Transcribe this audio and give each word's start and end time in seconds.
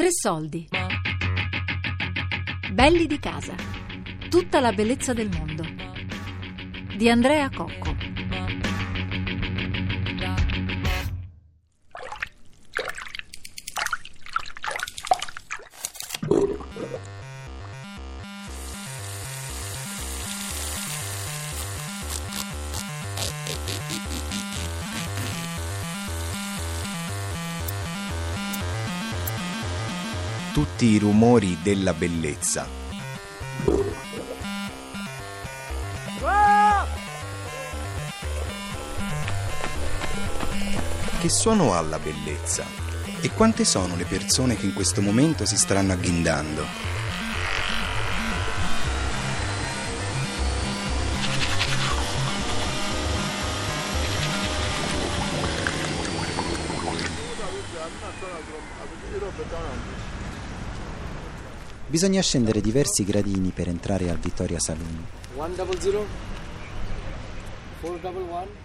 Tre 0.00 0.08
soldi. 0.12 0.66
Belli 2.72 3.06
di 3.06 3.18
casa. 3.18 3.54
Tutta 4.30 4.58
la 4.58 4.72
bellezza 4.72 5.12
del 5.12 5.28
mondo. 5.28 5.62
Di 6.96 7.10
Andrea 7.10 7.50
Cocco. 7.50 7.99
Tutti 30.52 30.86
i 30.86 30.98
rumori 30.98 31.58
della 31.62 31.94
bellezza. 31.94 32.66
Che 41.20 41.28
suono 41.28 41.74
ha 41.74 41.80
la 41.82 41.98
bellezza? 41.98 42.64
E 43.20 43.30
quante 43.30 43.64
sono 43.64 43.94
le 43.94 44.06
persone 44.06 44.56
che 44.56 44.66
in 44.66 44.72
questo 44.72 45.00
momento 45.02 45.44
si 45.44 45.56
staranno 45.56 45.92
agghindando? 45.92 46.90
Bisogna 61.90 62.22
scendere 62.22 62.60
diversi 62.60 63.02
gradini 63.02 63.50
per 63.50 63.66
entrare 63.66 64.10
al 64.10 64.18
Vittoria 64.18 64.60
Saloon. 64.60 65.06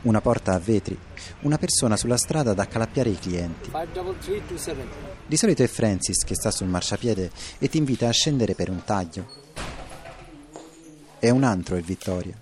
Una 0.03 0.21
porta 0.21 0.53
a 0.53 0.59
vetri, 0.59 0.95
una 1.41 1.57
persona 1.57 1.97
sulla 1.97 2.17
strada 2.17 2.51
ad 2.51 2.59
accalappiare 2.59 3.09
i 3.09 3.17
clienti. 3.17 3.71
Di 5.25 5.37
solito 5.37 5.63
è 5.63 5.67
Francis 5.67 6.23
che 6.23 6.35
sta 6.35 6.51
sul 6.51 6.67
marciapiede 6.67 7.31
e 7.57 7.67
ti 7.67 7.79
invita 7.79 8.07
a 8.07 8.11
scendere 8.11 8.53
per 8.53 8.69
un 8.69 8.83
taglio. 8.83 9.25
È 11.17 11.31
un 11.31 11.43
antro 11.43 11.77
il 11.77 11.83
Vittoria. 11.83 12.39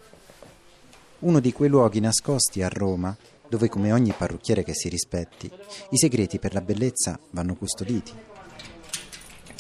Uno 1.20 1.40
di 1.40 1.54
quei 1.54 1.70
luoghi 1.70 2.02
nascosti 2.02 2.62
a 2.62 2.68
Roma 2.68 3.16
dove, 3.48 3.70
come 3.70 3.94
ogni 3.94 4.14
parrucchiere 4.18 4.66
che 4.66 4.74
si 4.74 4.90
rispetti, 4.90 5.50
i 5.92 5.98
segreti 5.98 6.40
per 6.40 6.54
la 6.54 6.62
bellezza 6.62 7.18
vanno 7.30 7.56
custoditi. 7.56 8.33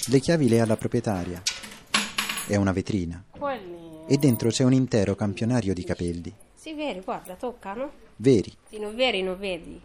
Le 0.09 0.19
chiavi 0.19 0.49
le 0.49 0.59
ha 0.59 0.65
la 0.65 0.75
proprietaria. 0.75 1.41
È 2.45 2.55
una 2.57 2.73
vetrina. 2.73 3.23
E 4.05 4.17
dentro 4.17 4.49
c'è 4.49 4.63
un 4.65 4.73
intero 4.73 5.15
campionario 5.15 5.73
di 5.73 5.85
capelli. 5.85 6.33
Sì, 6.53 6.73
veri, 6.73 6.99
guarda, 6.99 7.35
toccano. 7.35 7.89
Veri. 8.17 8.53
Sì, 8.69 8.79
non 8.79 8.95
veri, 8.95 9.21
non 9.21 9.37
vedi. 9.37 9.79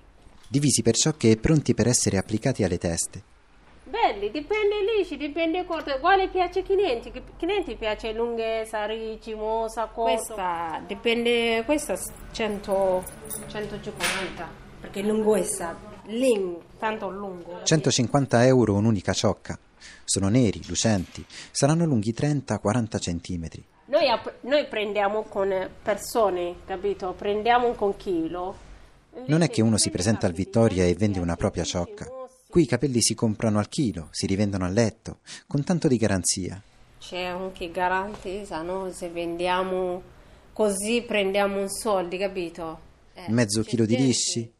Divisi 0.48 0.82
per 0.82 0.96
ciocche 0.96 1.30
e 1.30 1.36
pronti 1.36 1.72
per 1.72 1.86
essere 1.86 2.18
applicati 2.18 2.64
alle 2.64 2.78
teste. 2.78 3.22
Belli, 3.84 4.30
dipende 4.30 4.74
lisci, 4.96 5.16
dipende 5.16 5.64
corto. 5.64 5.96
Quale 6.00 6.28
piace 6.28 6.60
ai 6.60 6.64
clienti? 6.64 7.12
Chi 7.12 7.22
clienti 7.38 7.76
piace 7.76 8.12
lunghezza, 8.12 8.86
ricci, 8.86 9.34
mossa, 9.34 9.86
corto? 9.86 10.14
Questa, 10.14 10.82
dipende, 10.84 11.62
questa 11.64 11.96
100, 12.32 13.04
150, 13.46 14.48
perché 14.80 15.02
lunghezza, 15.02 15.78
ling, 16.06 16.56
tanto 16.78 17.08
lungo. 17.08 17.60
150 17.62 18.46
euro 18.46 18.74
un'unica 18.74 19.12
ciocca. 19.12 19.58
Sono 20.04 20.28
neri, 20.28 20.60
lucenti, 20.66 21.24
saranno 21.50 21.84
lunghi 21.84 22.12
30-40 22.12 23.00
centimetri. 23.00 23.64
Noi, 23.86 24.06
noi, 24.42 24.66
prendiamo 24.66 25.22
con 25.22 25.70
persone, 25.82 26.56
capito? 26.66 27.14
Prendiamo 27.16 27.72
con 27.72 27.96
chilo. 27.96 28.66
Non 29.26 29.42
è 29.42 29.48
che 29.48 29.62
uno 29.62 29.78
si 29.78 29.90
presenta 29.90 30.26
al 30.26 30.32
Vittoria 30.32 30.84
e 30.84 30.94
vende 30.94 31.18
una 31.18 31.36
propria 31.36 31.64
ciocca. 31.64 32.06
Qui 32.48 32.62
i 32.62 32.66
capelli 32.66 33.00
si 33.00 33.14
comprano 33.14 33.58
al 33.58 33.68
chilo, 33.68 34.08
si 34.10 34.26
rivendono 34.26 34.64
a 34.64 34.68
letto, 34.68 35.18
con 35.46 35.64
tanto 35.64 35.88
di 35.88 35.96
garanzia. 35.96 36.62
C'è 36.98 37.24
anche 37.24 37.70
garanzia, 37.70 38.62
no? 38.62 38.90
Se 38.92 39.08
vendiamo 39.08 40.02
così 40.58 41.02
prendiamo 41.02 41.60
un 41.60 41.68
soldi, 41.68 42.18
capito? 42.18 42.80
Eh, 43.14 43.30
Mezzo 43.30 43.62
chilo 43.62 43.86
di 43.86 43.96
lisci? 43.96 44.52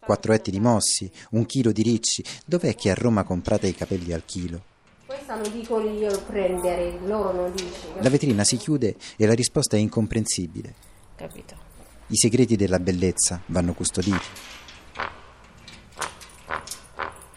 Quattro 0.00 0.32
etti 0.32 0.50
di 0.50 0.60
mossi? 0.60 1.10
Un 1.30 1.46
chilo 1.46 1.72
di 1.72 1.82
ricci? 1.82 2.24
Dov'è 2.44 2.74
che 2.74 2.90
a 2.90 2.94
Roma 2.94 3.24
comprate 3.24 3.66
i 3.66 3.74
capelli 3.74 4.12
al 4.12 4.24
chilo? 4.24 4.62
Questa 5.06 5.36
non 5.36 5.50
dico 5.52 5.80
io 5.80 6.20
prendere, 6.22 6.98
loro 7.04 7.32
non 7.32 7.52
dicono. 7.54 8.00
La 8.00 8.10
vetrina 8.10 8.44
si 8.44 8.56
chiude 8.56 8.96
e 9.16 9.26
la 9.26 9.34
risposta 9.34 9.76
è 9.76 9.80
incomprensibile. 9.80 10.74
Capito. 11.14 11.54
I 12.08 12.16
segreti 12.16 12.56
della 12.56 12.78
bellezza 12.78 13.40
vanno 13.46 13.72
custoditi. 13.72 14.26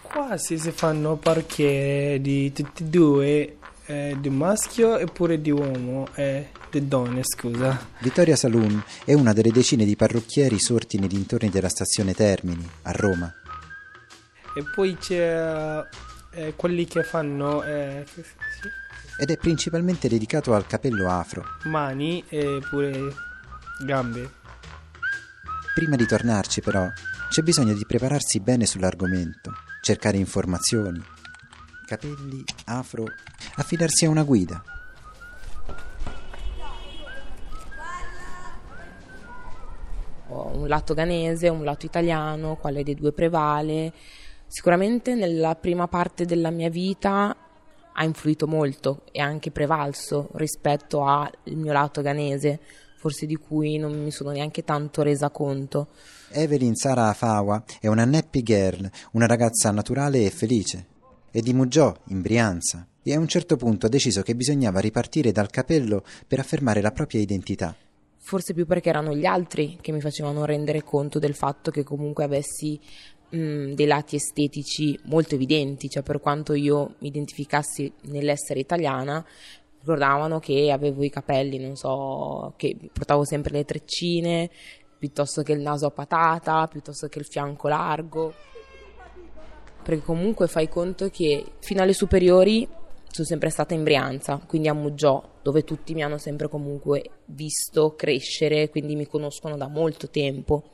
Quasi 0.02 0.58
si 0.60 0.72
fanno 0.72 1.16
parquet 1.16 2.20
di 2.20 2.52
tutti 2.52 2.84
e 2.84 2.86
due, 2.86 3.58
eh, 3.86 4.18
di 4.20 4.30
maschio 4.30 4.98
eppure 4.98 5.42
di 5.42 5.50
uomo, 5.50 6.08
eh, 6.16 6.50
di 6.78 6.88
donne, 6.88 7.22
scusa. 7.24 7.88
Vittoria 8.00 8.36
Saloon 8.36 8.84
è 9.06 9.14
una 9.14 9.34
delle 9.34 9.52
decine 9.52 9.86
di 9.86 9.96
parrucchieri 9.96 10.60
sorti 10.60 11.00
nei 11.00 11.08
dintorni 11.08 11.50
della 11.50 11.70
stazione 11.70 12.14
Termini, 12.14 12.68
a 12.84 12.92
Roma. 12.92 13.34
E 14.56 14.64
poi 14.76 14.98
c'è 14.98 15.84
eh, 16.32 16.54
quelli 16.56 16.86
che 16.86 17.04
fanno... 17.04 17.64
Eh, 17.64 18.06
sì. 18.14 18.22
Ed 19.22 19.32
è 19.32 19.38
principalmente 19.38 20.08
dedicato 20.08 20.54
al 20.54 20.68
capello 20.68 21.10
afro. 21.10 21.44
Mani 21.64 22.24
e 22.30 22.62
pure 22.70 23.14
gambe. 23.84 24.38
Prima 25.76 25.96
di 25.96 26.06
tornarci 26.06 26.62
però 26.62 26.88
c'è 27.30 27.42
bisogno 27.42 27.74
di 27.74 27.86
prepararsi 27.86 28.40
bene 28.40 28.66
sull'argomento, 28.66 29.54
cercare 29.82 30.18
informazioni, 30.18 31.02
capelli 31.86 32.44
afro, 32.66 33.06
affidarsi 33.56 34.06
a 34.06 34.10
una 34.10 34.24
guida. 34.24 34.64
Lato 40.70 40.94
ganese, 40.94 41.50
un 41.50 41.66
lato 41.66 41.86
italiano, 41.86 42.56
quale 42.56 42.84
dei 42.84 42.96
due 42.96 43.12
prevale 43.12 43.92
Sicuramente 44.52 45.14
nella 45.14 45.54
prima 45.54 45.88
parte 45.88 46.26
della 46.26 46.50
mia 46.50 46.72
vita 46.72 47.38
ha 47.94 48.04
influito 48.04 48.48
molto 48.48 49.04
e 49.12 49.22
anche 49.22 49.52
prevalso 49.52 50.30
rispetto 50.34 51.04
al 51.04 51.32
mio 51.54 51.72
lato 51.72 52.02
ghanese, 52.02 52.60
forse 52.98 53.28
di 53.28 53.36
cui 53.36 53.78
non 53.78 54.02
mi 54.02 54.10
sono 54.10 54.32
neanche 54.32 54.64
tanto 54.64 55.04
resa 55.04 55.30
conto. 55.30 55.90
Evelyn 56.32 56.74
Sara 56.74 57.10
Afawa 57.10 57.64
è 57.80 57.86
una 57.86 58.06
nappy 58.06 58.42
girl, 58.42 58.90
una 59.12 59.28
ragazza 59.28 59.70
naturale 59.70 60.26
e 60.26 60.32
felice. 60.32 60.86
È 61.30 61.40
di 61.42 61.54
Mugiò, 61.54 61.96
in 62.08 62.22
Brianza, 62.22 62.88
e 63.04 63.14
a 63.14 63.20
un 63.20 63.28
certo 63.28 63.56
punto 63.56 63.86
ha 63.86 63.90
deciso 63.90 64.24
che 64.24 64.36
bisognava 64.36 64.80
ripartire 64.80 65.32
dal 65.32 65.52
capello 65.52 66.04
per 66.26 66.40
affermare 66.40 66.82
la 66.82 66.92
propria 66.92 67.22
identità. 67.22 67.76
Forse 68.30 68.54
più 68.54 68.68
perché 68.68 68.90
erano 68.90 69.16
gli 69.16 69.26
altri 69.26 69.80
che 69.82 69.92
mi 69.92 70.02
facevano 70.02 70.46
rendere 70.46 70.84
conto 70.84 71.18
del 71.18 71.34
fatto 71.34 71.72
che 71.72 71.82
comunque 71.82 72.24
avessi 72.24 72.80
mh, 73.30 73.38
mm, 73.40 73.72
dei 73.72 73.88
lati 73.88 74.18
estetici 74.18 75.00
molto 75.06 75.34
evidenti, 75.34 75.90
cioè 75.90 76.04
per 76.04 76.20
quanto 76.20 76.54
io 76.54 76.94
mi 77.00 77.08
identificassi 77.08 77.92
nell'essere 78.02 78.60
italiana, 78.60 79.26
ricordavano 79.80 80.38
che 80.38 80.72
avevo 80.72 81.04
i 81.04 81.10
capelli, 81.10 81.58
non 81.58 81.76
so, 81.76 82.54
che 82.56 82.78
portavo 82.94 83.26
sempre 83.26 83.54
le 83.54 83.66
treccine, 83.66 84.48
piuttosto 85.00 85.42
che 85.42 85.54
il 85.54 85.62
naso 85.62 85.88
a 85.88 85.92
patata, 85.92 86.68
piuttosto 86.68 87.08
che 87.08 87.18
il 87.18 87.26
fianco 87.26 87.68
largo. 87.68 88.32
Perché 89.82 90.04
comunque 90.04 90.46
fai 90.48 90.70
conto 90.70 91.10
che 91.10 91.54
fino 91.62 91.82
alle 91.82 91.94
superiori 91.94 92.68
sono 93.12 93.28
sempre 93.28 93.50
stata 93.50 93.74
in 93.74 93.84
Brianza, 93.84 94.42
quindi 94.46 94.68
a 94.68 94.74
Muggiò, 94.74 95.38
dove 95.42 95.64
tutti 95.64 95.94
mi 95.94 96.04
hanno 96.04 96.18
sempre 96.18 96.48
comunque 96.48 97.10
visto 97.26 97.96
crescere, 97.96 98.70
quindi 98.70 98.96
mi 98.96 99.08
conoscono 99.08 99.58
da 99.58 99.68
molto 99.68 100.10
tempo. 100.10 100.70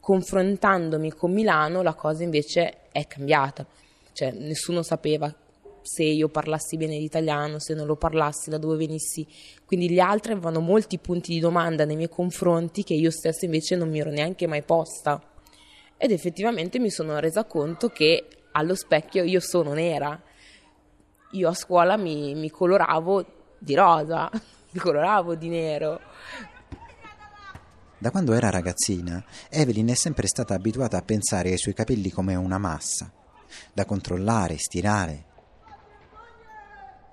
Confrontandomi 0.00 1.12
con 1.12 1.32
Milano 1.32 1.82
la 1.82 1.94
cosa 1.94 2.22
invece 2.22 2.88
è 2.92 3.06
cambiata, 3.06 3.66
cioè 4.12 4.30
nessuno 4.30 4.82
sapeva 4.82 5.34
se 5.82 6.02
io 6.02 6.28
parlassi 6.28 6.76
bene 6.76 6.98
l'italiano, 6.98 7.58
se 7.58 7.74
non 7.74 7.86
lo 7.86 7.96
parlassi, 7.96 8.50
da 8.50 8.58
dove 8.58 8.76
venissi, 8.76 9.26
quindi 9.64 9.90
gli 9.90 9.98
altri 9.98 10.32
avevano 10.32 10.60
molti 10.60 10.98
punti 10.98 11.32
di 11.32 11.40
domanda 11.40 11.84
nei 11.84 11.96
miei 11.96 12.08
confronti 12.08 12.84
che 12.84 12.94
io 12.94 13.10
stessa 13.10 13.44
invece 13.46 13.74
non 13.74 13.88
mi 13.88 13.98
ero 13.98 14.10
neanche 14.10 14.46
mai 14.46 14.62
posta. 14.62 15.20
Ed 15.96 16.10
effettivamente 16.12 16.78
mi 16.78 16.90
sono 16.90 17.18
resa 17.18 17.44
conto 17.44 17.88
che 17.88 18.26
allo 18.52 18.74
specchio 18.74 19.24
io 19.24 19.40
sono 19.40 19.72
nera, 19.72 20.20
io 21.32 21.48
a 21.48 21.54
scuola 21.54 21.96
mi, 21.96 22.34
mi 22.34 22.50
coloravo 22.50 23.24
di 23.58 23.74
rosa, 23.74 24.30
mi 24.70 24.80
coloravo 24.80 25.34
di 25.34 25.48
nero, 25.48 26.00
da 28.00 28.12
quando 28.12 28.32
era 28.32 28.48
ragazzina, 28.48 29.24
Evelyn 29.50 29.88
è 29.88 29.94
sempre 29.94 30.28
stata 30.28 30.54
abituata 30.54 30.96
a 30.96 31.02
pensare 31.02 31.50
ai 31.50 31.58
suoi 31.58 31.74
capelli 31.74 32.10
come 32.10 32.36
una 32.36 32.56
massa, 32.58 33.10
da 33.72 33.84
controllare, 33.84 34.56
stirare, 34.56 35.24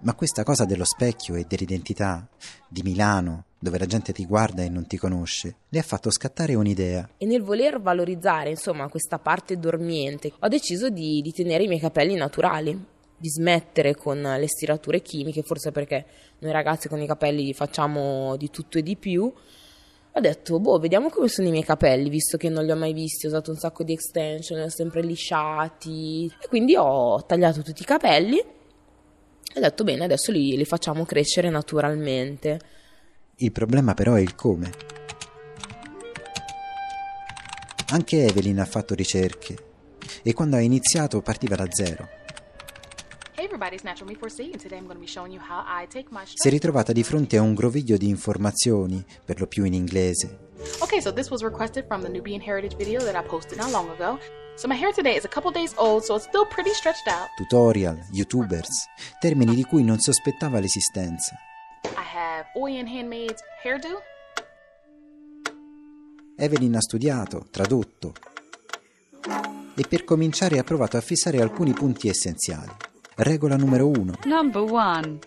Ma 0.02 0.14
questa 0.14 0.44
cosa 0.44 0.66
dello 0.66 0.84
specchio 0.84 1.34
e 1.34 1.46
dell'identità, 1.48 2.28
di 2.68 2.84
Milano, 2.84 3.46
dove 3.58 3.80
la 3.80 3.88
gente 3.88 4.14
ti 4.14 4.28
guarda 4.28 4.62
e 4.62 4.70
non 4.70 4.86
ti 4.86 4.98
conosce, 4.98 5.56
le 5.70 5.80
ha 5.80 5.82
fatto 5.82 6.12
scattare 6.12 6.54
un'idea. 6.54 7.10
E 7.18 7.26
nel 7.26 7.42
voler 7.42 7.82
valorizzare, 7.82 8.52
insomma, 8.52 8.88
questa 8.88 9.18
parte 9.18 9.58
dormiente, 9.58 10.32
ho 10.38 10.48
deciso 10.48 10.90
di, 10.90 11.22
di 11.22 11.32
tenere 11.32 11.64
i 11.64 11.68
miei 11.68 11.80
capelli 11.80 12.14
naturali, 12.14 12.80
di 13.18 13.30
smettere 13.30 13.96
con 13.96 14.22
le 14.22 14.48
stirature 14.48 15.02
chimiche, 15.02 15.42
forse 15.42 15.72
perché 15.72 16.06
noi 16.40 16.52
ragazzi 16.52 16.88
con 16.88 17.02
i 17.02 17.08
capelli 17.08 17.54
facciamo 17.54 18.36
di 18.36 18.50
tutto 18.50 18.78
e 18.78 18.84
di 18.84 18.96
più. 18.96 19.32
Ho 20.18 20.20
detto, 20.22 20.60
boh, 20.60 20.80
vediamo 20.80 21.10
come 21.10 21.28
sono 21.28 21.48
i 21.48 21.52
miei 21.52 21.64
capelli, 21.64 22.10
visto 22.10 22.38
che 22.38 22.50
non 22.50 22.64
li 22.64 22.72
ho 22.72 22.76
mai 22.76 22.94
visti, 22.94 23.26
ho 23.26 23.30
usato 23.30 23.52
un 23.52 23.58
sacco 23.58 23.84
di 23.84 23.92
extension, 23.94 24.60
li 24.60 24.66
ho 24.66 24.70
sempre 24.70 25.02
lisciati. 25.02 26.32
E 26.42 26.48
quindi 26.48 26.76
ho 26.76 27.26
tagliato 27.26 27.62
tutti 27.62 27.82
i 27.82 27.86
capelli 27.86 28.38
e 28.38 29.60
ho 29.60 29.60
detto, 29.60 29.84
bene, 29.84 30.04
adesso 30.04 30.32
li, 30.32 30.56
li 30.56 30.66
facciamo 30.66 31.06
crescere 31.06 31.50
naturalmente. 31.50 32.60
Il 33.38 33.52
problema 33.52 33.94
però 33.94 34.14
è 34.14 34.22
il 34.22 34.36
come. 34.36 34.72
Anche 37.90 38.26
Evelyn 38.26 38.60
ha 38.60 38.66
fatto 38.66 38.96
ricerche 38.96 39.56
e 40.24 40.34
quando 40.34 40.56
ha 40.56 40.60
iniziato 40.60 41.22
partiva 41.22 41.56
da 41.56 41.68
zero. 41.70 42.15
Si 46.34 46.48
è 46.48 46.52
ritrovata 46.52 46.92
di 46.92 47.04
fronte 47.04 47.38
a 47.38 47.42
un 47.42 47.54
groviglio 47.54 47.98
di 47.98 48.10
informazioni, 48.10 49.04
per 49.24 49.40
lo 49.40 49.48
più 49.48 49.64
in 49.64 49.74
inglese. 49.74 50.40
Okay, 50.80 51.00
so 51.00 51.14
this 51.14 51.30
was 51.30 51.42
requested 51.42 51.86
from 51.88 52.02
the 52.02 52.10
Nubian 52.10 52.42
Heritage 52.42 52.76
video 52.76 53.02
that 53.02 53.16
I 53.16 53.28
posted 53.28 53.58
not 53.58 53.72
long 53.72 53.90
ago. 53.90 54.18
So 54.56 54.68
my 54.68 54.76
hair 54.76 54.94
today 54.94 55.16
is 55.16 55.26
a 55.26 55.28
couple 55.28 55.52
days 55.52 55.74
old, 55.78 56.04
so 56.04 56.16
it's 56.16 56.26
still 56.26 56.46
pretty 56.46 56.72
stretched 56.74 57.08
out. 57.08 57.28
Tutorial, 57.36 57.98
youtubers, 58.12 58.86
termini 59.20 59.54
di 59.54 59.64
cui 59.64 59.84
non 59.84 60.00
sospettava 60.00 60.60
l'esistenza. 60.60 61.36
I 61.84 62.04
have 62.16 62.48
Oyen 62.56 62.88
Handmaid's 62.88 63.42
hairdo. 63.64 64.02
Evelyn 66.38 66.76
ha 66.76 66.82
studiato, 66.82 67.48
tradotto 67.50 68.14
e 69.76 69.86
per 69.88 70.04
cominciare 70.04 70.58
ha 70.58 70.64
provato 70.64 70.98
a 70.98 71.02
fissare 71.02 71.42
alcuni 71.42 71.74
punti 71.74 72.08
essenziali. 72.08 72.72
Regola 73.18 73.56
numero 73.56 73.88
uno. 73.88 74.14
Number 74.26 74.62
one. 74.62 75.20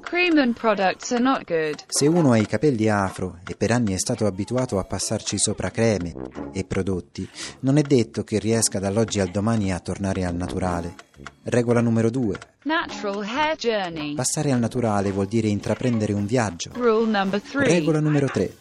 Cream 0.00 0.38
and 0.38 0.56
products 0.56 1.10
are 1.10 1.20
not 1.20 1.44
good. 1.44 1.74
Se 1.88 2.06
uno 2.06 2.30
ha 2.30 2.36
i 2.36 2.46
capelli 2.46 2.88
afro 2.88 3.38
e 3.48 3.56
per 3.56 3.72
anni 3.72 3.94
è 3.94 3.98
stato 3.98 4.26
abituato 4.26 4.78
a 4.78 4.84
passarci 4.84 5.36
sopra 5.36 5.70
creme 5.70 6.14
e 6.52 6.62
prodotti, 6.64 7.28
non 7.60 7.78
è 7.78 7.82
detto 7.82 8.22
che 8.22 8.38
riesca 8.38 8.78
dall'oggi 8.78 9.18
al 9.18 9.30
domani 9.30 9.72
a 9.72 9.80
tornare 9.80 10.24
al 10.24 10.36
naturale. 10.36 10.94
Regola 11.42 11.80
numero 11.80 12.10
2. 12.10 12.38
Natural 12.62 13.24
hair 13.24 13.56
journey. 13.56 14.14
Passare 14.14 14.52
al 14.52 14.60
naturale 14.60 15.10
vuol 15.10 15.26
dire 15.26 15.48
intraprendere 15.48 16.12
un 16.12 16.26
viaggio. 16.26 16.70
Rule 16.74 17.10
number 17.10 17.40
3. 17.40 17.64
Regola 17.64 17.98
numero 17.98 18.28
3. 18.28 18.56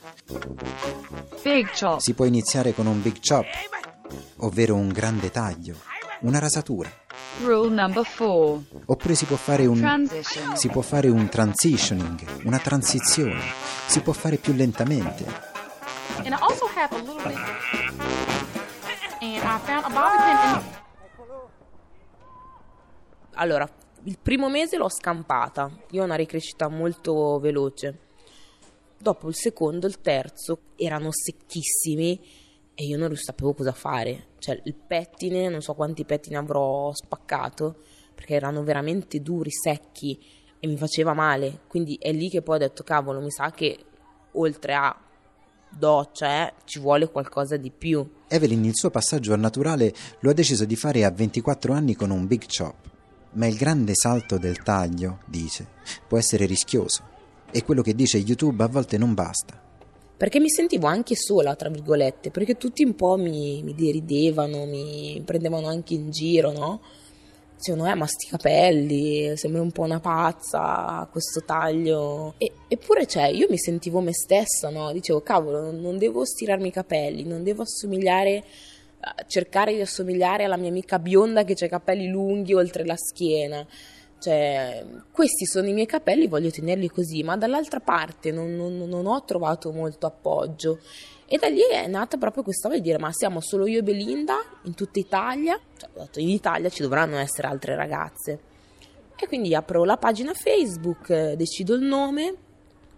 Big 1.44 1.70
chop. 1.80 2.00
Si 2.00 2.14
può 2.14 2.26
iniziare 2.26 2.74
con 2.74 2.88
un 2.88 3.00
big 3.00 3.18
chop, 3.20 3.46
ovvero 4.38 4.74
un 4.74 4.88
grande 4.90 5.30
taglio, 5.30 5.76
una 6.22 6.40
rasatura. 6.40 6.90
Rule 7.38 7.70
number 7.70 8.04
4. 8.04 8.64
Oppure 8.86 9.16
si 9.16 9.26
può 9.26 9.38
fare 9.38 9.66
un 9.66 9.78
Transition. 9.78 10.56
si 10.56 10.68
può 10.68 10.82
fare 10.82 11.08
un 11.08 11.30
transitioning, 11.30 12.44
una 12.44 12.60
transizione. 12.60 13.40
Si 13.88 14.02
può 14.02 14.12
fare 14.14 14.36
più 14.38 14.54
lentamente. 14.54 15.24
And 16.18 16.34
I 16.34 16.38
also 16.40 16.66
have 16.76 16.94
a 16.96 17.00
little 17.00 17.22
bit. 17.24 17.38
And 19.22 19.44
I 19.44 19.60
found 19.64 19.86
a 19.86 19.90
bobby 19.90 20.18
pin 20.24 20.38
in 20.56 20.78
Allora, 23.36 23.70
il 24.04 24.18
primo 24.22 24.50
mese 24.50 24.76
l'ho 24.76 24.90
scampata, 24.90 25.72
io 25.92 26.02
ho 26.02 26.06
una 26.06 26.16
ricrescita 26.16 26.68
molto 26.68 27.40
veloce. 27.40 28.00
Dopo 28.98 29.30
il 29.30 29.36
secondo, 29.36 29.88
il 29.88 30.02
terzo 30.02 30.60
erano 30.76 31.10
secchissimi 31.12 32.20
e 32.80 32.86
io 32.86 32.98
non 32.98 33.14
sapevo 33.18 33.54
cosa 33.54 33.74
fare. 33.74 34.28
Cioè, 34.40 34.62
il 34.64 34.74
pettine, 34.74 35.50
non 35.50 35.62
so 35.62 35.74
quanti 35.74 36.06
pettini 36.06 36.38
avrò 36.38 36.94
spaccato, 36.94 37.82
perché 38.16 38.36
erano 38.36 38.64
veramente 38.64 39.22
duri, 39.22 39.52
secchi 39.52 40.18
e 40.58 40.66
mi 40.66 40.78
faceva 40.78 41.14
male. 41.14 41.60
Quindi 41.68 41.98
è 42.00 42.14
lì 42.14 42.30
che 42.30 42.42
poi 42.42 42.56
ho 42.56 42.60
detto, 42.60 42.84
cavolo, 42.84 43.20
mi 43.20 43.32
sa 43.32 43.52
che 43.52 43.78
oltre 44.32 44.74
a 44.76 44.98
doccia 45.70 46.48
eh, 46.48 46.54
ci 46.64 46.80
vuole 46.80 47.12
qualcosa 47.12 47.58
di 47.58 47.70
più. 47.70 48.10
Evelyn 48.30 48.64
il 48.64 48.78
suo 48.78 48.90
passaggio 48.90 49.34
al 49.34 49.42
naturale 49.42 49.94
lo 50.22 50.30
ha 50.30 50.34
deciso 50.34 50.64
di 50.64 50.78
fare 50.78 51.04
a 51.04 51.12
24 51.12 51.74
anni 51.74 51.96
con 51.96 52.12
un 52.12 52.28
big 52.28 52.46
chop. 52.46 52.76
Ma 53.32 53.46
il 53.46 53.58
grande 53.58 53.94
salto 53.94 54.38
del 54.38 54.64
taglio, 54.64 55.20
dice, 55.26 55.68
può 56.08 56.18
essere 56.18 56.46
rischioso. 56.46 57.04
E 57.52 57.62
quello 57.66 57.82
che 57.82 57.94
dice 57.94 58.20
YouTube 58.20 58.64
a 58.64 58.68
volte 58.68 58.98
non 58.98 59.14
basta. 59.14 59.68
Perché 60.20 60.42
mi 60.42 60.50
sentivo 60.50 60.86
anche 60.86 61.16
sola, 61.16 61.56
tra 61.56 61.70
virgolette, 61.70 62.30
perché 62.30 62.58
tutti 62.58 62.84
un 62.84 62.94
po' 62.94 63.16
mi, 63.16 63.64
mi 63.64 63.74
deridevano, 63.74 64.66
mi 64.66 65.22
prendevano 65.24 65.68
anche 65.68 65.94
in 65.94 66.12
giro, 66.12 66.52
no? 66.52 66.82
Dicevano, 67.56 67.90
eh, 67.90 67.96
ma 67.96 68.06
sti 68.06 68.28
capelli, 68.28 69.38
sembri 69.38 69.62
un 69.62 69.72
po' 69.72 69.84
una 69.84 70.02
pazza, 70.02 71.08
questo 71.10 71.46
taglio. 71.46 72.34
E, 72.38 72.52
eppure, 72.68 73.08
cioè, 73.08 73.28
io 73.28 73.48
mi 73.50 73.58
sentivo 73.58 74.02
me 74.02 74.12
stessa, 74.12 74.70
no? 74.70 74.92
Dicevo, 74.92 75.22
cavolo, 75.22 75.72
non, 75.72 75.98
devo 75.98 76.26
stirarmi 76.26 76.68
i 76.68 76.72
capelli, 76.72 77.24
non 77.24 77.42
devo 77.42 77.62
assomigliare, 77.62 78.44
cercare 79.26 79.74
di 79.74 79.80
assomigliare 79.80 80.44
alla 80.44 80.58
mia 80.58 80.68
amica 80.70 81.00
bionda 81.00 81.46
che 81.46 81.56
ha 81.58 81.66
i 81.66 81.70
capelli 81.70 82.10
lunghi 82.10 82.54
oltre 82.54 82.86
la 82.86 82.98
schiena. 82.98 83.66
Cioè, 84.20 84.86
questi 85.12 85.46
sono 85.46 85.68
i 85.68 85.74
miei 85.74 85.86
capelli, 85.86 86.28
voglio 86.28 86.50
tenerli 86.50 86.90
così, 86.90 87.24
ma 87.24 87.38
dall'altra 87.38 87.80
parte 87.80 88.32
non, 88.32 88.56
non- 88.56 88.78
non 88.78 89.06
ho 89.06 89.24
trovato 89.24 89.72
molto 89.72 90.06
appoggio. 90.06 90.80
E 91.26 91.38
da 91.38 91.48
lì 91.48 91.62
è 91.72 91.88
nata 91.88 92.18
proprio 92.18 92.44
questa 92.44 92.68
voglia 92.68 92.82
di 92.82 92.88
dire: 92.88 93.00
Ma 93.00 93.14
siamo 93.14 93.40
solo 93.40 93.66
io 93.68 93.80
e 93.80 93.84
Belinda 93.84 94.38
in 94.64 94.74
tutta 94.74 95.00
Italia? 95.00 95.60
Cioè, 95.78 96.22
in 96.22 96.30
Italia 96.30 96.70
ci 96.70 96.82
dovranno 96.82 97.18
essere 97.18 97.48
altre 97.48 97.76
ragazze. 97.76 98.40
E 99.16 99.28
quindi 99.28 99.54
apro 99.54 99.84
la 99.84 99.98
pagina 99.98 100.34
Facebook, 100.34 101.34
decido 101.34 101.76
il 101.76 101.82
nome. 101.82 102.36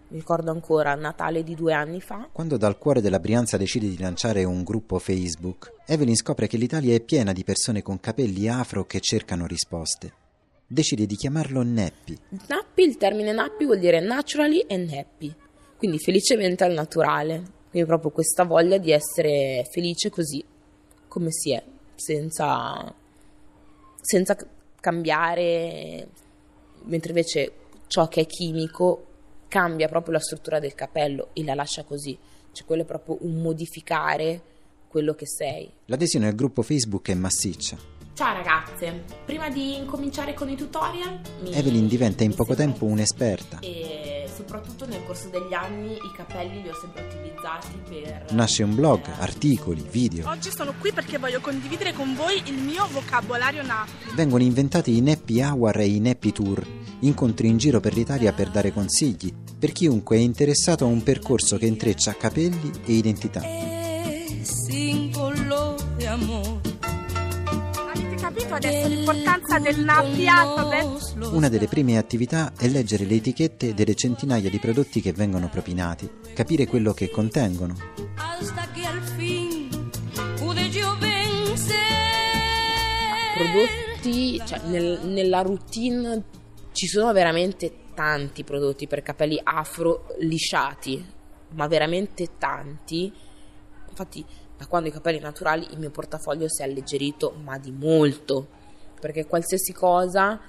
Mi 0.07 0.17
ricordo 0.17 0.51
ancora 0.51 0.93
Natale 0.95 1.43
di 1.43 1.55
due 1.55 1.73
anni 1.73 2.01
fa. 2.01 2.27
Quando 2.31 2.57
dal 2.57 2.77
cuore 2.77 3.01
della 3.01 3.19
Brianza 3.19 3.57
decide 3.57 3.87
di 3.87 3.97
lanciare 3.97 4.43
un 4.43 4.63
gruppo 4.63 4.99
Facebook, 4.99 5.71
Evelyn 5.85 6.15
scopre 6.15 6.47
che 6.47 6.57
l'Italia 6.57 6.93
è 6.93 6.99
piena 6.99 7.31
di 7.31 7.43
persone 7.43 7.81
con 7.81 7.99
capelli 7.99 8.47
afro 8.49 8.85
che 8.85 8.99
cercano 8.99 9.45
risposte. 9.45 10.13
Decide 10.71 11.05
di 11.05 11.17
chiamarlo 11.17 11.63
Neppi. 11.63 12.17
Nappi, 12.47 12.83
il 12.83 12.95
termine 12.95 13.33
nappi 13.33 13.65
vuol 13.65 13.79
dire 13.79 13.99
naturally 13.99 14.65
and 14.69 14.89
happy, 14.89 15.35
quindi 15.75 15.99
felicemente 15.99 16.63
al 16.63 16.71
naturale. 16.71 17.43
Quindi 17.69 17.89
proprio 17.89 18.11
questa 18.11 18.45
voglia 18.45 18.77
di 18.77 18.91
essere 18.91 19.67
felice 19.69 20.09
così, 20.09 20.41
come 21.09 21.29
si 21.29 21.51
è, 21.51 21.61
senza, 21.95 22.95
senza 23.99 24.37
cambiare, 24.79 26.07
mentre 26.83 27.09
invece 27.09 27.51
ciò 27.87 28.07
che 28.07 28.21
è 28.21 28.25
chimico 28.25 29.07
cambia 29.49 29.89
proprio 29.89 30.13
la 30.13 30.21
struttura 30.21 30.59
del 30.59 30.73
capello 30.73 31.31
e 31.33 31.43
la 31.43 31.53
lascia 31.53 31.83
così. 31.83 32.17
Cioè 32.53 32.65
quello 32.65 32.83
è 32.83 32.85
proprio 32.85 33.17
un 33.19 33.41
modificare 33.41 34.41
quello 34.87 35.15
che 35.15 35.27
sei. 35.27 35.69
L'adesione 35.87 36.27
al 36.27 36.35
gruppo 36.35 36.61
Facebook 36.61 37.09
è 37.09 37.13
massiccia. 37.13 38.00
Ciao 38.13 38.33
ragazze, 38.33 39.03
prima 39.25 39.49
di 39.49 39.75
incominciare 39.77 40.33
con 40.33 40.49
i 40.49 40.55
tutorial, 40.55 41.19
mi- 41.43 41.53
Evelyn 41.53 41.87
diventa 41.87 42.23
in 42.23 42.35
poco 42.35 42.53
tempo 42.55 42.85
un'esperta. 42.85 43.59
e 43.61 44.27
soprattutto 44.33 44.85
nel 44.85 45.03
corso 45.05 45.29
degli 45.29 45.53
anni 45.53 45.93
i 45.93 46.11
capelli 46.15 46.61
li 46.61 46.69
ho 46.69 46.73
sempre 46.73 47.03
utilizzati 47.03 47.67
per 47.87 48.33
Nasce 48.33 48.63
un 48.63 48.75
blog, 48.75 49.01
articoli, 49.19 49.85
video. 49.89 50.27
Oggi 50.29 50.51
sono 50.51 50.73
qui 50.79 50.91
perché 50.91 51.17
voglio 51.17 51.39
condividere 51.41 51.93
con 51.93 52.13
voi 52.15 52.41
il 52.45 52.55
mio 52.55 52.87
vocabolario 52.91 53.63
nappi. 53.63 53.91
Vengono 54.15 54.43
inventati 54.43 54.95
i 54.95 55.01
Neppi 55.01 55.41
Hour 55.41 55.79
e 55.79 55.87
i 55.87 55.99
Neppi 55.99 56.31
Tour, 56.31 56.65
incontri 57.01 57.47
in 57.47 57.57
giro 57.57 57.79
per 57.79 57.93
l'Italia 57.93 58.33
per 58.33 58.49
dare 58.49 58.71
consigli 58.73 59.33
per 59.61 59.73
chiunque 59.73 60.17
è 60.17 60.19
interessato 60.19 60.85
a 60.85 60.87
un 60.87 61.03
percorso 61.03 61.55
che 61.59 61.67
intreccia 61.67 62.15
capelli 62.15 62.71
e 62.83 62.93
identità. 62.93 63.41
Sin 63.41 63.70
capito 68.51 68.55
adesso 68.55 68.87
l'importanza 68.87 69.59
del 69.59 69.87
alphabet? 69.87 71.15
Una 71.31 71.49
delle 71.49 71.67
prime 71.67 71.97
attività 71.97 72.51
è 72.57 72.67
leggere 72.67 73.05
le 73.05 73.15
etichette 73.15 73.73
delle 73.73 73.95
centinaia 73.95 74.49
di 74.49 74.59
prodotti 74.59 75.01
che 75.01 75.13
vengono 75.13 75.47
propinati, 75.49 76.09
capire 76.33 76.67
quello 76.67 76.93
che 76.93 77.09
contengono. 77.09 77.75
Prodotti, 83.35 84.41
cioè 84.45 84.61
nel- 84.65 84.99
nella 85.05 85.41
routine 85.41 86.23
ci 86.73 86.87
sono 86.87 87.11
veramente 87.11 87.73
tanti 87.95 88.43
prodotti 88.43 88.87
per 88.87 89.01
capelli 89.01 89.39
afro 89.41 90.07
lisciati, 90.19 91.03
ma 91.53 91.67
veramente 91.67 92.37
tanti. 92.37 93.11
Infatti, 93.89 94.23
da 94.61 94.67
quando 94.67 94.89
ho 94.89 94.91
i 94.91 94.93
capelli 94.93 95.19
naturali 95.19 95.65
il 95.71 95.79
mio 95.79 95.89
portafoglio 95.89 96.47
si 96.47 96.61
è 96.61 96.65
alleggerito, 96.65 97.33
ma 97.43 97.57
di 97.57 97.71
molto, 97.71 98.47
perché 98.99 99.25
qualsiasi 99.25 99.73
cosa 99.73 100.39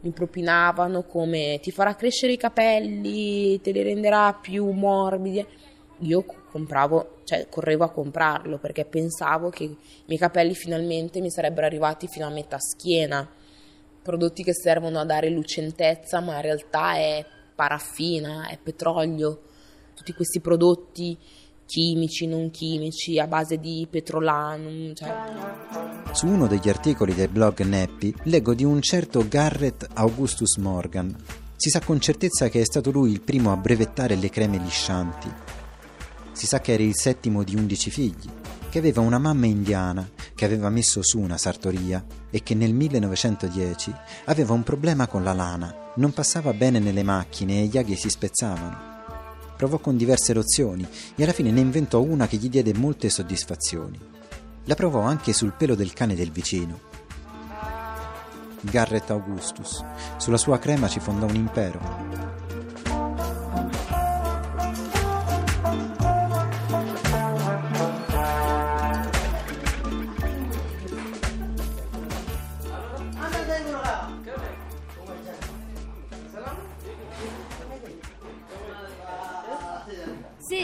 mi 0.00 0.10
propinavano 0.10 1.04
come 1.04 1.58
ti 1.62 1.70
farà 1.70 1.94
crescere 1.94 2.34
i 2.34 2.36
capelli, 2.36 3.58
te 3.62 3.70
li 3.70 3.82
renderà 3.82 4.34
più 4.34 4.68
morbidi. 4.72 5.46
Io 6.00 6.22
compravo, 6.50 7.20
cioè 7.24 7.48
correvo 7.48 7.84
a 7.84 7.90
comprarlo 7.90 8.58
perché 8.58 8.84
pensavo 8.84 9.48
che 9.48 9.64
i 9.64 9.76
miei 10.04 10.18
capelli 10.18 10.54
finalmente 10.54 11.22
mi 11.22 11.30
sarebbero 11.30 11.64
arrivati 11.64 12.08
fino 12.08 12.26
a 12.26 12.30
metà 12.30 12.58
schiena. 12.58 13.26
Prodotti 14.02 14.42
che 14.42 14.52
servono 14.52 14.98
a 14.98 15.06
dare 15.06 15.30
lucentezza, 15.30 16.20
ma 16.20 16.34
in 16.34 16.42
realtà 16.42 16.96
è 16.96 17.24
paraffina, 17.54 18.48
è 18.48 18.58
petrolio. 18.62 19.44
Tutti 19.94 20.12
questi 20.12 20.40
prodotti 20.40 21.16
chimici, 21.72 22.26
non 22.26 22.50
chimici, 22.50 23.18
a 23.18 23.26
base 23.26 23.58
di 23.58 23.86
petrolanum. 23.88 24.92
Cioè. 24.92 25.10
Su 26.12 26.26
uno 26.26 26.46
degli 26.46 26.68
articoli 26.68 27.14
del 27.14 27.30
blog 27.30 27.62
Neppi 27.62 28.14
leggo 28.24 28.52
di 28.52 28.62
un 28.62 28.82
certo 28.82 29.26
Garrett 29.26 29.88
Augustus 29.94 30.56
Morgan. 30.56 31.16
Si 31.56 31.70
sa 31.70 31.80
con 31.80 31.98
certezza 31.98 32.50
che 32.50 32.60
è 32.60 32.64
stato 32.64 32.90
lui 32.90 33.10
il 33.12 33.22
primo 33.22 33.52
a 33.52 33.56
brevettare 33.56 34.16
le 34.16 34.28
creme 34.28 34.58
liscianti. 34.58 35.32
Si 36.32 36.44
sa 36.44 36.60
che 36.60 36.74
era 36.74 36.82
il 36.82 36.94
settimo 36.94 37.42
di 37.42 37.56
undici 37.56 37.88
figli, 37.88 38.28
che 38.68 38.78
aveva 38.78 39.00
una 39.00 39.18
mamma 39.18 39.46
indiana 39.46 40.06
che 40.34 40.44
aveva 40.44 40.68
messo 40.68 41.02
su 41.02 41.20
una 41.20 41.38
sartoria 41.38 42.04
e 42.30 42.42
che 42.42 42.54
nel 42.54 42.74
1910 42.74 43.94
aveva 44.26 44.52
un 44.52 44.62
problema 44.62 45.06
con 45.06 45.24
la 45.24 45.32
lana, 45.32 45.92
non 45.96 46.12
passava 46.12 46.52
bene 46.52 46.80
nelle 46.80 47.02
macchine 47.02 47.62
e 47.62 47.66
gli 47.66 47.78
aghi 47.78 47.96
si 47.96 48.10
spezzavano 48.10 48.91
provò 49.62 49.78
con 49.78 49.96
diverse 49.96 50.34
lozioni 50.34 50.84
e 51.14 51.22
alla 51.22 51.32
fine 51.32 51.52
ne 51.52 51.60
inventò 51.60 52.00
una 52.00 52.26
che 52.26 52.36
gli 52.36 52.48
diede 52.48 52.74
molte 52.74 53.08
soddisfazioni. 53.08 53.96
La 54.64 54.74
provò 54.74 55.02
anche 55.02 55.32
sul 55.32 55.52
pelo 55.52 55.76
del 55.76 55.92
cane 55.92 56.16
del 56.16 56.32
vicino. 56.32 56.80
Garrett 58.60 59.08
Augustus. 59.10 59.84
Sulla 60.16 60.36
sua 60.36 60.58
crema 60.58 60.88
ci 60.88 60.98
fondò 60.98 61.26
un 61.26 61.36
impero. 61.36 62.21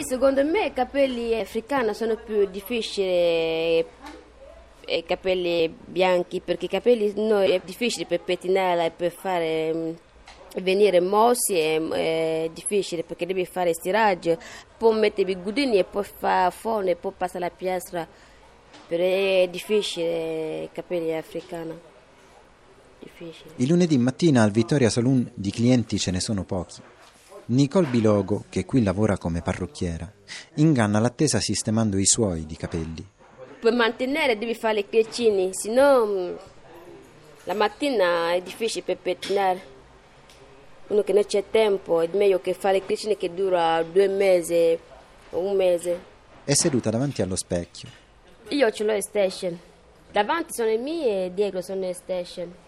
Secondo 0.09 0.43
me 0.43 0.67
i 0.67 0.73
capelli 0.73 1.38
africani 1.38 1.93
sono 1.93 2.17
più 2.17 2.47
difficili 2.47 3.85
i 4.87 5.05
capelli 5.07 5.69
bianchi 5.69 6.41
perché 6.41 6.65
i 6.65 6.69
capelli 6.69 7.12
noi 7.17 7.50
è 7.50 7.61
difficile 7.62 8.07
per 8.07 8.23
pettinare 8.23 8.87
e 8.87 8.91
per 8.91 9.12
fare 9.12 9.75
mm, 9.75 9.91
venire 10.62 11.03
mossi 11.03 11.59
è, 11.59 11.79
è, 11.79 12.50
difficile 12.55 13.03
perché 13.03 13.27
devi 13.27 13.45
fare 13.45 13.75
stiraggio 13.75 14.38
poi 14.79 14.99
mettere 14.99 15.31
i 15.31 15.35
bigudini 15.35 15.77
e 15.77 15.85
poi 15.85 16.05
fare 16.05 16.50
forno 16.53 16.88
e 16.88 16.97
poi 16.97 17.12
passare 17.15 17.41
la 17.41 17.50
piastra 17.50 18.09
però 18.87 19.05
è 19.05 19.47
difficile 19.50 20.62
i 20.62 20.69
capelli 20.73 21.15
africani 21.15 21.79
difficile. 22.99 23.50
il 23.57 23.69
lunedì 23.69 23.99
mattina 23.99 24.43
al 24.43 24.53
Vittoria 24.53 24.88
Saloon 24.88 25.31
di 25.35 25.50
clienti 25.50 25.99
ce 25.99 26.11
ne 26.12 26.21
sono 26.21 26.45
pochi 26.45 26.81
Nicole 27.50 27.87
Bilogo, 27.87 28.45
che 28.50 28.67
qui 28.67 28.83
lavora 28.83 29.17
come 29.17 29.40
parrucchiera, 29.40 30.12
inganna 30.57 30.99
l'attesa 30.99 31.40
sistemando 31.40 31.97
i 31.97 32.05
suoi 32.05 32.45
di 32.45 32.57
capelli. 32.57 33.02
Per 33.59 33.73
mantenere 33.73 34.37
devi 34.37 34.55
fare 34.55 34.81
i 34.81 34.87
crecini, 34.87 35.55
se 35.55 35.73
no 35.73 36.05
mm, 36.05 36.35
la 37.45 37.55
mattina 37.55 38.35
è 38.35 38.43
difficile 38.43 38.85
per 38.85 38.99
pettinare. 38.99 39.61
Uno 40.88 41.02
che 41.02 41.14
non 41.14 41.25
c'è 41.25 41.43
tempo, 41.50 42.02
è 42.02 42.09
meglio 42.12 42.38
che 42.43 42.52
fare 42.52 42.76
i 42.76 42.85
crecini 42.85 43.17
che 43.17 43.33
dura 43.33 43.83
due 43.83 44.09
mesi 44.09 44.78
o 45.31 45.38
un 45.38 45.57
mese. 45.57 45.99
È 46.45 46.52
seduta 46.52 46.90
davanti 46.90 47.23
allo 47.23 47.37
specchio. 47.37 47.88
Io 48.49 48.71
ce 48.71 48.85
l'ho 48.85 49.00
station. 49.00 49.59
Davanti 50.12 50.52
sono 50.52 50.69
i 50.69 50.76
miei 50.76 51.26
e 51.26 51.33
dietro 51.33 51.62
sono 51.62 51.87
in 51.87 51.95
station 51.95 52.67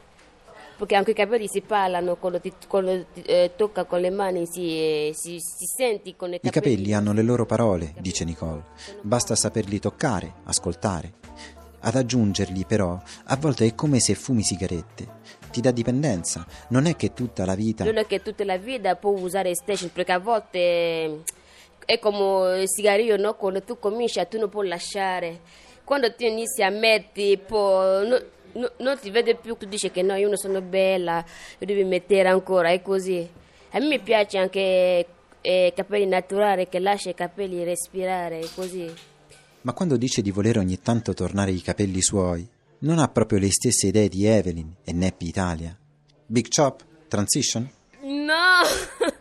perché 0.81 0.95
anche 0.95 1.11
i 1.11 1.15
capelli 1.15 1.47
si 1.47 1.61
parlano 1.61 2.17
quando 2.17 2.41
ti, 2.41 2.51
quando 2.67 3.05
ti 3.13 3.21
eh, 3.23 3.53
tocca 3.55 3.85
con 3.85 4.01
le 4.01 4.09
mani 4.09 4.47
si, 4.47 5.11
si, 5.15 5.39
si 5.39 5.67
senti 5.67 6.17
con 6.17 6.33
i 6.33 6.41
capelli. 6.41 6.49
I 6.49 6.51
capelli 6.51 6.95
hanno 6.95 7.13
le 7.13 7.23
loro 7.23 7.45
parole, 7.45 7.93
dice 7.99 8.25
Nicole. 8.25 8.63
Basta 9.03 9.35
saperli 9.35 9.79
toccare, 9.79 10.37
ascoltare. 10.45 11.13
Ad 11.81 11.95
aggiungerli, 11.95 12.65
però, 12.65 12.99
a 13.25 13.37
volte 13.37 13.67
è 13.67 13.75
come 13.75 14.01
se 14.01 14.15
fumi 14.15 14.43
sigarette. 14.43 15.19
Ti 15.51 15.61
dà 15.61 15.71
dipendenza. 15.71 16.47
Non 16.69 16.87
è 16.87 16.97
che 16.97 17.13
tutta 17.13 17.45
la 17.45 17.55
vita. 17.55 17.85
Non 17.85 17.99
è 17.99 18.07
che 18.07 18.23
tutta 18.23 18.45
la 18.45 18.57
vita 18.57 18.97
puoi 18.97 19.21
usare 19.23 19.55
station, 19.55 19.91
perché 19.93 20.13
a 20.13 20.19
volte 20.19 21.23
è 21.85 21.99
come 21.99 22.63
il 22.63 22.69
sigario, 22.69 23.17
no? 23.17 23.35
Quando 23.35 23.63
tu 23.63 23.79
cominci, 23.79 24.21
tu 24.29 24.39
non 24.39 24.49
puoi 24.49 24.69
lasciare. 24.69 25.41
Quando 25.85 26.15
tu 26.15 26.25
inizi 26.25 26.63
a 26.63 26.71
mettere, 26.71 27.37
poi. 27.37 28.39
No, 28.53 28.61
no, 28.61 28.71
non 28.79 28.99
ti 28.99 29.11
vede 29.11 29.37
più, 29.37 29.57
tu 29.57 29.67
dici 29.67 29.91
che 29.91 30.03
no, 30.03 30.15
io 30.15 30.29
non 30.29 30.37
sono 30.37 30.61
bella, 30.61 31.25
io 31.59 31.67
devi 31.67 31.85
mettere 31.85 32.29
ancora, 32.29 32.71
è 32.71 32.83
così. 32.83 33.29
A 33.71 33.79
me 33.79 33.99
piace 34.01 34.39
anche 34.39 35.07
eh, 35.41 35.73
capelli 35.75 36.07
naturali 36.07 36.69
che 36.69 36.79
lascia 36.79 37.11
i 37.11 37.15
capelli 37.15 37.63
respirare, 37.65 38.41
è 38.41 38.49
così. 38.55 38.93
Ma 39.63 39.73
quando 39.73 39.97
dice 39.97 40.23
di 40.23 40.31
volere 40.31 40.59
ogni 40.59 40.81
tanto 40.81 41.15
tornare 41.15 41.51
i 41.51 41.61
capelli 41.61 42.01
suoi, 42.01 42.49
non 42.81 42.99
ha 42.99 43.09
proprio 43.09 43.39
le 43.39 43.51
stesse 43.51 43.89
idee 43.89 44.09
di 44.09 44.25
Evelyn 44.25 44.75
e 44.85 44.93
Neppi 44.93 45.27
Italia. 45.27 45.77
Big 46.27 46.47
Chop? 46.49 46.85
Transition? 47.09 47.69
No! 48.01 48.65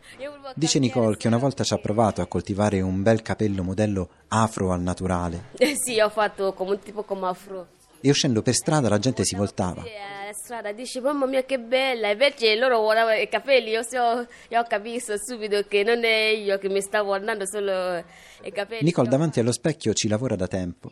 Dice 0.56 0.80
Nicole 0.80 1.16
che 1.16 1.28
una 1.28 1.38
volta 1.38 1.64
ci 1.64 1.74
ha 1.74 1.78
provato 1.78 2.22
a 2.22 2.26
coltivare 2.26 2.82
un 2.82 3.04
bel 3.04 3.22
capello 3.22 3.64
modello 3.64 4.10
afro 4.30 4.72
al 4.72 4.82
naturale. 4.82 5.50
Eh 5.58 5.76
sì, 5.80 6.00
ho 6.00 6.10
fatto 6.10 6.54
come, 6.54 6.80
tipo 6.80 7.04
come 7.04 7.28
afro 7.28 7.68
e 8.02 8.10
uscendo 8.10 8.42
per 8.42 8.54
strada 8.54 8.90
la 8.90 9.00
gente 9.00 9.24
si 9.24 9.36
voltava. 9.36 9.84
La 9.84 10.34
strada 10.34 10.72
dice 10.72 11.02
mamma 11.02 11.26
mia 11.26 11.44
che 11.44 11.60
bella, 11.60 12.12
invece 12.12 12.56
loro 12.56 12.82
guardavano 12.82 13.20
i 13.20 13.28
capelli, 13.28 13.72
io, 13.72 13.84
so, 13.84 14.28
io 14.50 14.60
ho 14.60 14.66
capito 14.68 15.16
subito 15.18 15.64
che 15.68 15.84
non 15.84 16.04
è 16.04 16.28
io 16.30 16.58
che 16.58 16.70
mi 16.70 16.82
stavo 16.82 17.08
guardando 17.08 17.46
solo 17.46 17.98
i 18.44 18.52
capelli. 18.52 18.84
Nicole 18.84 19.10
davanti 19.10 19.40
allo 19.40 19.52
specchio 19.52 19.94
ci 19.94 20.08
lavora 20.08 20.36
da 20.36 20.48
tempo. 20.48 20.92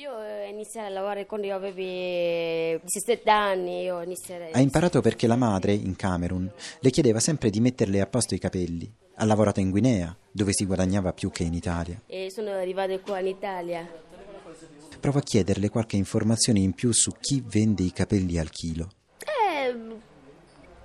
Io 0.00 0.12
ho 0.12 0.48
iniziato 0.48 0.86
a 0.86 0.90
lavorare 0.90 1.26
quando 1.26 1.46
io 1.46 1.54
avevo 1.54 2.80
17 2.82 3.28
anni. 3.30 3.82
Io 3.82 4.00
iniziare... 4.00 4.50
Ha 4.52 4.60
imparato 4.60 5.00
perché 5.00 5.26
la 5.26 5.36
madre, 5.36 5.72
in 5.72 5.94
Camerun, 5.94 6.50
le 6.80 6.90
chiedeva 6.90 7.20
sempre 7.20 7.50
di 7.50 7.60
metterle 7.60 8.00
a 8.00 8.06
posto 8.06 8.34
i 8.34 8.38
capelli. 8.38 8.90
Ha 9.16 9.24
lavorato 9.26 9.60
in 9.60 9.68
Guinea, 9.70 10.16
dove 10.30 10.52
si 10.54 10.64
guadagnava 10.64 11.12
più 11.12 11.30
che 11.30 11.42
in 11.42 11.52
Italia. 11.52 12.00
E 12.06 12.30
sono 12.30 12.50
arrivata 12.50 12.98
qua 13.00 13.18
in 13.18 13.26
Italia 13.26 14.08
provo 15.00 15.18
a 15.18 15.22
chiederle 15.22 15.68
qualche 15.68 15.96
informazione 15.96 16.60
in 16.60 16.72
più 16.72 16.92
su 16.92 17.12
chi 17.18 17.42
vende 17.44 17.82
i 17.82 17.92
capelli 17.92 18.38
al 18.38 18.50
chilo. 18.50 18.90
Eh, 19.18 19.74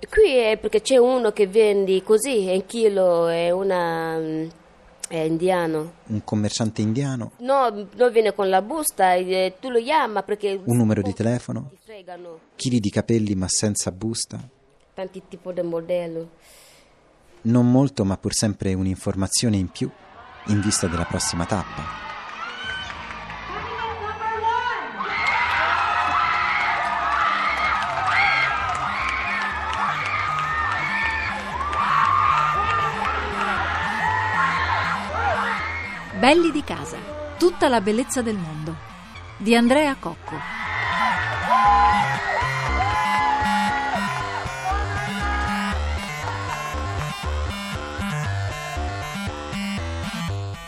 qui 0.08 0.36
è 0.36 0.58
perché 0.58 0.80
c'è 0.80 0.96
uno 0.96 1.30
che 1.30 1.46
vende 1.46 2.02
così, 2.02 2.50
il 2.50 2.64
chilo 2.66 3.28
è 3.28 3.50
una... 3.50 4.18
Mm, 4.18 4.48
è 5.08 5.18
indiano. 5.18 5.92
Un 6.06 6.24
commerciante 6.24 6.82
indiano? 6.82 7.32
No, 7.38 7.88
non 7.94 8.10
viene 8.10 8.34
con 8.34 8.48
la 8.48 8.60
busta, 8.60 9.14
tu 9.60 9.68
lo 9.68 9.80
chiama 9.80 10.24
perché... 10.24 10.60
Un 10.64 10.76
numero 10.76 11.00
di 11.00 11.12
telefono? 11.12 11.70
Chili 12.56 12.80
di 12.80 12.90
capelli 12.90 13.36
ma 13.36 13.46
senza 13.48 13.92
busta? 13.92 14.48
Tanti 14.94 15.22
tipi 15.28 15.52
di 15.52 15.62
modello. 15.62 16.30
Non 17.42 17.70
molto, 17.70 18.04
ma 18.04 18.16
pur 18.16 18.34
sempre 18.34 18.74
un'informazione 18.74 19.56
in 19.56 19.68
più 19.68 19.88
in 20.46 20.60
vista 20.60 20.88
della 20.88 21.04
prossima 21.04 21.46
tappa. 21.46 22.05
Belli 36.26 36.50
di 36.50 36.64
casa, 36.64 36.98
tutta 37.38 37.68
la 37.68 37.80
bellezza 37.80 38.20
del 38.20 38.36
mondo, 38.36 38.74
di 39.36 39.54
Andrea 39.54 39.94
Cocco. 39.94 40.34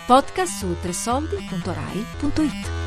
Podcast 0.07 0.59
su 0.59 0.77
tresoldi.rai.it 0.81 2.78